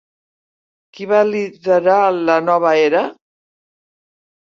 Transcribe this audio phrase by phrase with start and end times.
[0.99, 3.07] Qui va liderar la nova era?